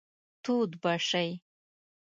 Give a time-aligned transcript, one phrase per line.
[0.43, 1.27] تود به شئ.